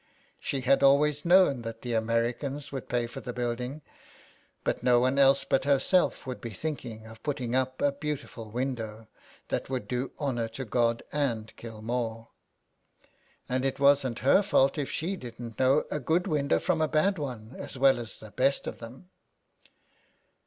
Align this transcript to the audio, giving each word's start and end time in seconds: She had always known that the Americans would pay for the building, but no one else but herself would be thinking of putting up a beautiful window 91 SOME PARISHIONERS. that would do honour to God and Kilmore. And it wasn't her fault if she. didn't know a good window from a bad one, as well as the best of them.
She 0.39 0.61
had 0.61 0.81
always 0.81 1.25
known 1.25 1.61
that 1.61 1.83
the 1.83 1.93
Americans 1.93 2.71
would 2.71 2.89
pay 2.89 3.05
for 3.05 3.21
the 3.21 3.33
building, 3.33 3.83
but 4.63 4.81
no 4.81 4.99
one 4.99 5.19
else 5.19 5.43
but 5.43 5.63
herself 5.63 6.25
would 6.25 6.41
be 6.41 6.49
thinking 6.49 7.05
of 7.05 7.21
putting 7.21 7.53
up 7.53 7.79
a 7.83 7.91
beautiful 7.91 8.49
window 8.49 9.05
91 9.05 9.07
SOME 9.07 9.07
PARISHIONERS. 9.07 9.43
that 9.51 9.69
would 9.69 9.87
do 9.87 10.11
honour 10.19 10.47
to 10.47 10.65
God 10.65 11.03
and 11.11 11.55
Kilmore. 11.55 12.29
And 13.47 13.63
it 13.63 13.79
wasn't 13.79 14.19
her 14.25 14.41
fault 14.41 14.79
if 14.79 14.89
she. 14.89 15.15
didn't 15.15 15.59
know 15.59 15.83
a 15.91 15.99
good 15.99 16.25
window 16.25 16.57
from 16.57 16.81
a 16.81 16.87
bad 16.87 17.19
one, 17.19 17.53
as 17.59 17.77
well 17.77 17.99
as 17.99 18.15
the 18.15 18.31
best 18.31 18.65
of 18.65 18.79
them. 18.79 19.07